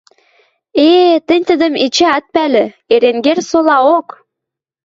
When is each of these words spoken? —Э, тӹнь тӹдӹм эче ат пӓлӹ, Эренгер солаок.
—Э, 0.89 0.89
тӹнь 1.27 1.45
тӹдӹм 1.47 1.73
эче 1.85 2.05
ат 2.17 2.25
пӓлӹ, 2.33 2.65
Эренгер 2.93 3.39
солаок. 3.49 4.07